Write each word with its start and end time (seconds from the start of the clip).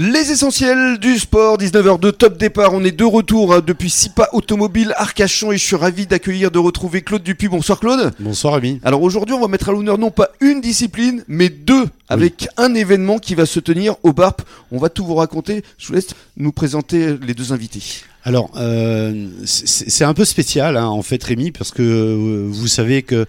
Les 0.00 0.30
essentiels 0.30 0.98
du 1.00 1.18
sport, 1.18 1.58
19h 1.58 1.98
de 1.98 2.12
top 2.12 2.38
départ. 2.38 2.72
On 2.72 2.84
est 2.84 2.92
de 2.92 3.02
retour 3.02 3.52
hein, 3.52 3.62
depuis 3.66 3.90
SIPA 3.90 4.28
Automobile 4.32 4.92
Arcachon 4.94 5.50
et 5.50 5.58
je 5.58 5.64
suis 5.64 5.74
ravi 5.74 6.06
d'accueillir, 6.06 6.52
de 6.52 6.60
retrouver 6.60 7.02
Claude 7.02 7.24
Dupuis. 7.24 7.48
Bonsoir 7.48 7.80
Claude. 7.80 8.12
Bonsoir 8.20 8.54
Rémi. 8.54 8.78
Alors 8.84 9.02
aujourd'hui, 9.02 9.34
on 9.34 9.40
va 9.40 9.48
mettre 9.48 9.70
à 9.70 9.72
l'honneur 9.72 9.98
non 9.98 10.12
pas 10.12 10.28
une 10.40 10.60
discipline, 10.60 11.24
mais 11.26 11.48
deux, 11.48 11.86
avec 12.08 12.46
un 12.58 12.76
événement 12.76 13.18
qui 13.18 13.34
va 13.34 13.44
se 13.44 13.58
tenir 13.58 13.96
au 14.04 14.12
BARP. 14.12 14.42
On 14.70 14.78
va 14.78 14.88
tout 14.88 15.04
vous 15.04 15.16
raconter. 15.16 15.64
Je 15.78 15.88
vous 15.88 15.94
laisse 15.94 16.10
nous 16.36 16.52
présenter 16.52 17.16
les 17.20 17.34
deux 17.34 17.52
invités. 17.52 17.82
Alors, 18.22 18.52
euh, 18.56 19.26
c'est 19.46 19.90
c'est 19.90 20.04
un 20.04 20.14
peu 20.14 20.24
spécial 20.24 20.76
hein, 20.76 20.86
en 20.86 21.02
fait 21.02 21.20
Rémi, 21.24 21.50
parce 21.50 21.72
que 21.72 21.82
euh, 21.82 22.46
vous 22.48 22.68
savez 22.68 23.02
que 23.02 23.26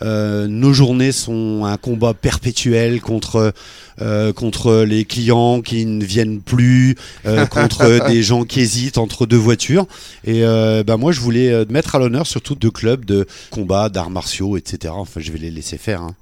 euh, 0.00 0.46
nos 0.48 0.72
journées 0.72 1.12
sont 1.12 1.64
un 1.64 1.76
combat 1.76 2.14
perpétuel 2.14 3.00
contre 3.00 3.52
euh, 4.00 4.32
contre 4.32 4.84
les 4.84 5.04
clients 5.04 5.60
qui 5.60 5.84
ne 5.84 6.02
viennent 6.02 6.40
plus, 6.40 6.96
euh, 7.26 7.44
contre 7.50 8.08
des 8.08 8.22
gens 8.22 8.44
qui 8.44 8.60
hésitent 8.60 8.96
entre 8.98 9.26
deux 9.26 9.36
voitures. 9.36 9.86
Et 10.24 10.44
euh, 10.44 10.82
bah 10.82 10.96
moi, 10.96 11.12
je 11.12 11.20
voulais 11.20 11.50
euh, 11.52 11.64
mettre 11.68 11.94
à 11.94 11.98
l'honneur 11.98 12.26
surtout 12.26 12.54
deux 12.54 12.70
clubs 12.70 13.04
de 13.04 13.26
combat, 13.50 13.90
d'arts 13.90 14.10
martiaux, 14.10 14.56
etc. 14.56 14.94
Enfin, 14.96 15.20
je 15.20 15.30
vais 15.30 15.38
les 15.38 15.50
laisser 15.50 15.76
faire. 15.78 16.00
hein. 16.02 16.14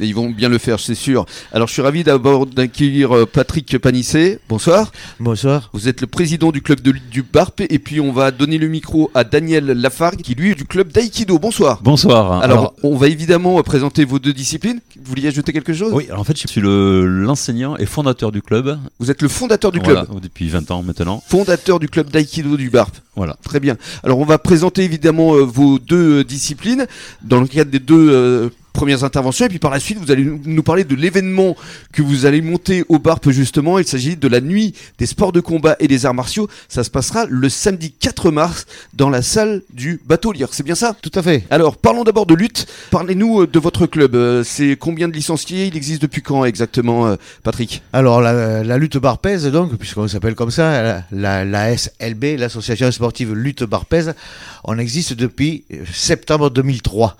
Et 0.00 0.06
ils 0.06 0.14
vont 0.14 0.30
bien 0.30 0.48
le 0.48 0.58
faire, 0.58 0.78
c'est 0.78 0.94
sûr. 0.94 1.24
Alors 1.52 1.68
je 1.68 1.72
suis 1.72 1.82
ravi 1.82 2.04
d'abord 2.04 2.46
d'accueillir 2.46 3.26
Patrick 3.32 3.78
Panissé. 3.78 4.38
Bonsoir. 4.48 4.92
Bonsoir. 5.18 5.70
Vous 5.72 5.88
êtes 5.88 6.00
le 6.02 6.06
président 6.06 6.52
du 6.52 6.60
club 6.62 6.80
de 6.80 6.90
lutte 6.90 7.08
du 7.10 7.22
BARP 7.22 7.62
et 7.68 7.78
puis 7.78 8.00
on 8.00 8.12
va 8.12 8.30
donner 8.30 8.58
le 8.58 8.68
micro 8.68 9.10
à 9.14 9.24
Daniel 9.24 9.64
Lafargue 9.66 10.20
qui 10.20 10.34
lui 10.34 10.50
est 10.50 10.54
du 10.54 10.64
club 10.66 10.92
d'Aïkido. 10.92 11.38
Bonsoir. 11.38 11.80
Bonsoir. 11.82 12.42
Alors, 12.42 12.74
on 12.82 12.96
va 13.00 13.08
évidemment 13.08 13.58
euh, 13.58 13.62
présenter 13.62 14.04
vos 14.04 14.18
deux 14.18 14.32
disciplines. 14.32 14.80
Vous 14.96 15.02
vouliez 15.10 15.28
ajouter 15.28 15.52
quelque 15.52 15.72
chose? 15.74 15.92
Oui, 15.92 16.06
alors 16.08 16.20
en 16.20 16.24
fait, 16.24 16.40
je 16.40 16.46
suis 16.46 16.60
le- 16.60 17.04
l'enseignant 17.06 17.76
et 17.76 17.86
fondateur 17.86 18.30
du 18.30 18.42
club. 18.42 18.78
Vous 19.00 19.10
êtes 19.10 19.22
le 19.22 19.28
fondateur 19.28 19.72
du 19.72 19.80
club? 19.80 20.04
Voilà, 20.06 20.20
depuis 20.20 20.48
20 20.48 20.70
ans 20.70 20.82
maintenant. 20.82 21.22
Fondateur 21.26 21.80
du 21.80 21.88
club 21.88 22.10
d'Aïkido 22.10 22.56
du 22.56 22.70
BARP. 22.70 22.94
Voilà. 23.16 23.36
Très 23.42 23.58
bien. 23.60 23.76
Alors 24.04 24.18
on 24.20 24.24
va 24.24 24.38
présenter 24.38 24.84
évidemment 24.84 25.34
euh, 25.34 25.40
vos 25.42 25.78
deux 25.78 26.20
euh, 26.20 26.24
disciplines 26.24 26.86
dans 27.22 27.40
le 27.40 27.46
cadre 27.48 27.70
des 27.70 27.80
deux 27.80 28.50
premières 28.80 29.04
interventions 29.04 29.44
et 29.44 29.50
puis 29.50 29.58
par 29.58 29.70
la 29.70 29.78
suite 29.78 29.98
vous 29.98 30.10
allez 30.10 30.24
nous- 30.24 30.62
parler 30.62 30.84
de 30.84 30.94
l'événement 30.94 31.54
que 31.92 32.00
vous 32.00 32.24
allez 32.24 32.40
monter 32.40 32.82
au 32.88 32.98
BARP 32.98 33.30
justement. 33.30 33.78
Il 33.78 33.86
s'agit 33.86 34.16
de 34.16 34.26
la 34.26 34.40
nuit 34.40 34.74
des 34.98 35.04
sports 35.04 35.32
de 35.32 35.40
combat 35.40 35.76
et 35.80 35.86
des 35.86 36.06
arts 36.06 36.14
martiaux. 36.14 36.48
Ça 36.70 36.82
se 36.82 36.88
passera 36.90 37.26
le 37.28 37.48
samedi 37.50 37.92
4 37.92 38.30
mars 38.30 38.64
dans 38.94 39.10
la 39.10 39.20
salle 39.20 39.60
du 39.74 40.00
bateau 40.06 40.32
lire. 40.32 40.48
C'est 40.52 40.62
bien 40.62 40.74
ça? 40.74 40.96
Tout 41.02 41.10
à 41.14 41.22
fait. 41.22 41.44
Alors 41.50 41.76
parlons 41.76 42.04
d'abord 42.04 42.24
de 42.24 42.34
lutte. 42.34 42.66
Parlez-nous 42.90 43.42
euh, 43.42 43.46
de 43.46 43.58
votre 43.58 43.84
club. 43.86 44.14
Euh, 44.14 44.42
C'est 44.44 44.76
combien 44.76 45.08
de 45.08 45.12
licenciés? 45.12 45.66
Il 45.66 45.76
existe 45.76 46.00
depuis 46.00 46.22
quand 46.22 46.46
exactement 46.46 47.06
euh, 47.06 47.16
Patrick? 47.42 47.82
Alors 47.92 48.22
la, 48.22 48.64
la 48.64 48.78
lutte 48.78 48.96
barpèse, 48.96 49.44
donc, 49.46 49.76
puisqu'on 49.76 50.08
s'appelle 50.08 50.34
comme 50.34 50.50
ça, 50.50 51.02
la, 51.12 51.76
SLB, 51.76 52.38
l'association 52.38 52.90
sportive 52.90 53.34
lutte 53.34 53.64
barpèse, 53.64 54.14
on 54.64 54.78
existe 54.78 55.12
depuis 55.12 55.64
septembre 55.92 56.48
2003. 56.48 57.16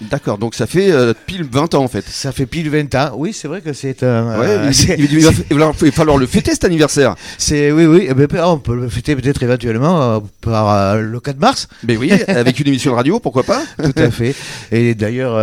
D'accord, 0.00 0.38
donc 0.38 0.54
ça 0.54 0.66
fait 0.66 0.90
euh, 0.90 1.12
pile 1.26 1.44
20 1.44 1.74
ans 1.74 1.84
en 1.84 1.88
fait. 1.88 2.04
Ça 2.08 2.32
fait 2.32 2.46
pile 2.46 2.70
20 2.70 2.94
ans. 2.94 3.10
Oui, 3.16 3.32
c'est 3.32 3.46
vrai 3.46 3.60
que 3.60 3.72
c'est 3.72 4.02
un. 4.02 4.38
Ouais, 4.38 4.46
euh, 4.48 4.64
il, 4.68 4.74
c'est- 4.74 4.96
il- 4.98 5.12
il 5.12 5.58
va, 5.58 5.72
il 5.82 5.92
falloir 5.92 6.16
le 6.16 6.26
fêter 6.26 6.50
cet 6.52 6.64
anniversaire. 6.64 7.14
c'est 7.38 7.70
oui, 7.70 7.84
oui. 7.86 8.06
eh 8.08 8.14
ben, 8.14 8.26
on 8.44 8.58
peut 8.58 8.74
le 8.74 8.88
fêter 8.88 9.14
peut-être 9.14 9.42
éventuellement 9.42 10.02
euh, 10.02 10.20
par 10.40 10.70
euh, 10.70 11.00
le 11.00 11.20
4 11.20 11.38
mars. 11.38 11.68
Mais 11.84 11.96
oui, 11.96 12.10
avec 12.26 12.58
une 12.58 12.68
émission 12.68 12.92
de 12.92 12.96
radio, 12.96 13.20
pourquoi 13.20 13.42
pas 13.44 13.62
Tout 13.82 13.92
à 13.96 14.10
fait. 14.10 14.34
Et 14.72 14.94
d'ailleurs, 14.94 15.36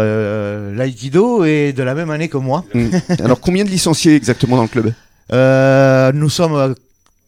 l'aïkido 0.76 1.44
est 1.46 1.74
de 1.74 1.84
la 1.84 1.94
même 1.96 2.10
année 2.10 2.28
que 2.28 2.38
moi. 2.38 2.66
Mm. 2.74 2.88
Alors 3.24 3.40
combien 3.40 3.64
de 3.64 3.70
licenciés 3.70 4.16
exactement 4.16 4.56
dans 4.58 4.64
le 4.64 4.68
club? 4.68 4.94
Nous 6.16 6.30
sommes 6.30 6.56
un 6.56 6.74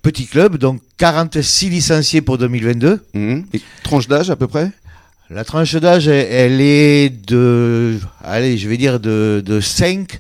petit 0.01 0.25
club, 0.25 0.57
donc 0.57 0.81
46 0.97 1.69
licenciés 1.69 2.21
pour 2.21 2.37
2022. 2.37 2.99
Mm. 3.13 3.41
Et 3.53 3.61
tranche 3.83 4.07
d'âge 4.07 4.29
à 4.31 4.35
peu 4.35 4.47
près? 4.47 4.71
La 5.33 5.45
tranche 5.45 5.75
d'âge, 5.75 6.07
elle- 6.07 6.59
est 6.61 7.09
de, 7.27 7.97
allez, 8.23 8.57
je 8.57 8.67
vais 8.67 8.77
dire 8.77 8.99
de, 8.99 9.41
de 9.45 9.61
5 9.61 10.19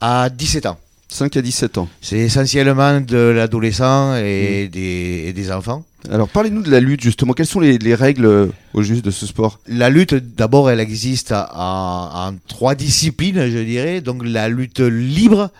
à 0.00 0.30
17 0.30 0.66
ans. 0.66 0.78
5 1.08 1.36
à 1.36 1.42
17 1.42 1.76
ans. 1.76 1.88
C'est 2.00 2.16
essentiellement 2.18 3.00
de 3.02 3.18
l'adolescent 3.18 4.16
et, 4.16 4.68
des, 4.72 5.24
et 5.26 5.32
des 5.34 5.52
enfants. 5.52 5.84
Alors 6.10 6.28
parlez-nous 6.28 6.62
de 6.62 6.70
la 6.70 6.80
lutte 6.80 7.02
justement. 7.02 7.34
Quelles 7.34 7.46
sont 7.46 7.60
les, 7.60 7.76
les 7.76 7.94
règles 7.94 8.24
euh, 8.24 8.46
au 8.72 8.82
juste 8.82 9.04
de 9.04 9.10
ce 9.10 9.26
sport? 9.26 9.60
La 9.68 9.90
lutte, 9.90 10.14
d'abord, 10.14 10.70
elle 10.70 10.80
existe 10.80 11.32
en, 11.32 12.28
en 12.28 12.34
trois 12.48 12.74
disciplines, 12.74 13.50
je 13.50 13.58
dirais. 13.58 14.00
Donc 14.00 14.22
la 14.24 14.48
lutte 14.48 14.80
libre, 14.80 15.50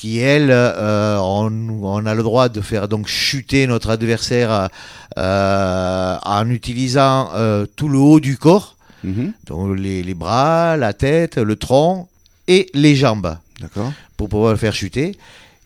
qui 0.00 0.18
elle, 0.18 0.50
euh, 0.50 1.18
on, 1.20 1.52
on 1.82 2.06
a 2.06 2.14
le 2.14 2.22
droit 2.22 2.48
de 2.48 2.62
faire 2.62 2.88
donc 2.88 3.06
chuter 3.06 3.66
notre 3.66 3.90
adversaire 3.90 4.70
euh, 5.18 6.16
en 6.24 6.48
utilisant 6.48 7.28
euh, 7.34 7.66
tout 7.76 7.88
le 7.88 7.98
haut 7.98 8.18
du 8.20 8.38
corps, 8.38 8.76
Mhm. 9.04 9.32
donc 9.46 9.78
les, 9.78 10.02
les 10.02 10.14
bras, 10.14 10.76
la 10.78 10.92
tête, 10.94 11.36
le 11.36 11.56
tronc 11.56 12.08
et 12.48 12.68
les 12.74 12.96
jambes. 12.96 13.36
D'accord. 13.60 13.92
pour 14.16 14.28
pouvoir 14.30 14.52
le 14.52 14.58
faire 14.58 14.74
chuter. 14.74 15.16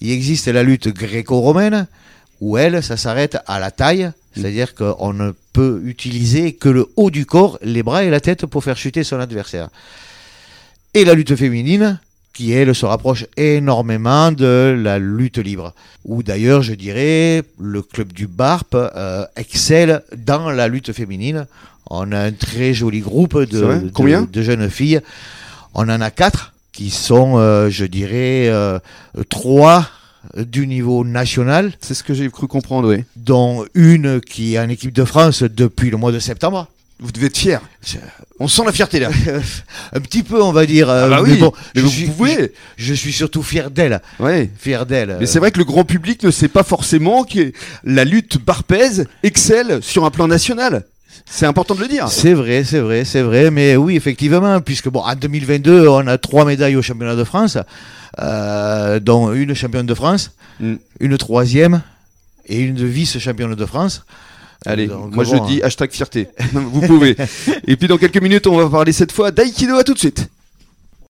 Il 0.00 0.10
existe 0.10 0.48
la 0.48 0.64
lutte 0.64 0.88
gréco-romaine, 0.88 1.86
où 2.40 2.58
elle, 2.58 2.82
ça 2.82 2.96
s'arrête 2.96 3.38
à 3.46 3.60
la 3.60 3.70
taille, 3.70 4.10
c'est-à-dire 4.34 4.74
qu'on 4.74 5.12
ne 5.12 5.30
peut 5.52 5.80
utiliser 5.84 6.54
que 6.54 6.68
le 6.68 6.88
haut 6.96 7.10
du 7.12 7.24
corps, 7.24 7.56
les 7.62 7.84
bras 7.84 8.02
et 8.02 8.10
la 8.10 8.18
tête 8.20 8.46
pour 8.46 8.64
faire 8.64 8.76
chuter 8.76 9.04
son 9.04 9.20
adversaire. 9.20 9.68
Et 10.94 11.04
la 11.04 11.14
lutte 11.14 11.34
féminine, 11.36 12.00
qui 12.34 12.52
elle 12.52 12.74
se 12.74 12.84
rapproche 12.84 13.26
énormément 13.36 14.32
de 14.32 14.76
la 14.76 14.98
lutte 14.98 15.38
libre, 15.38 15.72
où 16.04 16.22
d'ailleurs 16.22 16.62
je 16.62 16.74
dirais 16.74 17.42
le 17.58 17.80
club 17.80 18.12
du 18.12 18.26
BARP 18.26 18.74
euh, 18.74 19.24
excelle 19.36 20.02
dans 20.16 20.50
la 20.50 20.68
lutte 20.68 20.92
féminine. 20.92 21.46
On 21.88 22.12
a 22.12 22.18
un 22.18 22.32
très 22.32 22.74
joli 22.74 23.00
groupe 23.00 23.38
de 23.38 24.42
jeunes 24.42 24.70
filles. 24.70 25.00
On 25.74 25.88
en 25.88 26.00
a 26.00 26.10
quatre 26.10 26.52
qui 26.72 26.90
sont, 26.90 27.34
euh, 27.36 27.70
je 27.70 27.84
dirais, 27.84 28.48
euh, 28.48 28.78
trois 29.30 29.86
du 30.36 30.66
niveau 30.66 31.04
national, 31.04 31.72
C'est 31.80 31.92
ce 31.92 32.02
que 32.02 32.14
j'ai 32.14 32.28
cru 32.30 32.48
comprendre, 32.48 32.88
oui. 32.88 33.04
dont 33.14 33.64
une 33.74 34.22
qui 34.22 34.54
est 34.54 34.58
en 34.58 34.70
équipe 34.70 34.92
de 34.92 35.04
France 35.04 35.42
depuis 35.42 35.90
le 35.90 35.98
mois 35.98 36.12
de 36.12 36.18
septembre. 36.18 36.66
Vous 37.00 37.10
devez 37.12 37.26
être 37.26 37.36
fier. 37.36 37.60
On 38.40 38.48
sent 38.48 38.62
la 38.64 38.72
fierté 38.72 39.00
là. 39.00 39.10
un 39.92 40.00
petit 40.00 40.22
peu, 40.22 40.40
on 40.42 40.52
va 40.52 40.64
dire. 40.64 40.88
euh, 40.88 41.06
Ah 41.06 41.08
bah 41.08 41.22
mais 41.24 41.32
oui, 41.32 41.38
bon, 41.38 41.52
mais 41.74 41.80
je, 41.80 41.86
vous 41.86 41.90
suis, 41.90 42.06
pouvez. 42.06 42.52
je, 42.76 42.86
je 42.86 42.94
suis 42.94 43.12
surtout 43.12 43.42
fier 43.42 43.70
d'elle. 43.70 44.00
Ouais. 44.20 44.50
Fier 44.58 44.86
d'elle. 44.86 45.16
Mais 45.20 45.26
c'est 45.26 45.38
vrai 45.40 45.50
que 45.50 45.58
le 45.58 45.64
grand 45.64 45.84
public 45.84 46.22
ne 46.22 46.30
sait 46.30 46.48
pas 46.48 46.62
forcément 46.62 47.24
que 47.24 47.52
la 47.84 48.04
lutte 48.04 48.38
barpèse 48.38 49.06
excelle 49.22 49.82
sur 49.82 50.04
un 50.04 50.10
plan 50.10 50.28
national. 50.28 50.84
C'est 51.26 51.46
important 51.46 51.74
de 51.74 51.80
le 51.80 51.88
dire. 51.88 52.08
C'est 52.08 52.34
vrai, 52.34 52.64
c'est 52.64 52.80
vrai, 52.80 53.04
c'est 53.04 53.22
vrai, 53.22 53.50
mais 53.50 53.76
oui, 53.76 53.96
effectivement, 53.96 54.60
puisque 54.60 54.88
bon, 54.88 55.00
en 55.00 55.14
2022, 55.14 55.88
on 55.88 56.06
a 56.06 56.18
trois 56.18 56.44
médailles 56.44 56.76
au 56.76 56.82
championnat 56.82 57.16
de 57.16 57.24
France, 57.24 57.56
euh, 58.20 59.00
dont 59.00 59.32
une 59.32 59.54
championne 59.54 59.86
de 59.86 59.94
France, 59.94 60.32
Mm. 60.60 60.74
une 61.00 61.18
troisième 61.18 61.82
et 62.46 62.60
une 62.60 62.86
vice-championne 62.86 63.54
de 63.56 63.66
France. 63.66 64.04
Allez, 64.66 64.88
moi 64.88 65.24
je 65.24 65.36
dis 65.46 65.62
hashtag 65.62 65.90
fierté. 65.90 66.28
Vous 66.52 66.80
pouvez. 66.82 67.16
Et 67.66 67.76
puis 67.76 67.88
dans 67.88 67.98
quelques 67.98 68.20
minutes, 68.22 68.46
on 68.46 68.56
va 68.56 68.68
parler 68.68 68.92
cette 68.92 69.12
fois 69.12 69.30
d'Aïkido. 69.30 69.76
À 69.76 69.84
tout 69.84 69.94
de 69.94 69.98
suite. 69.98 70.28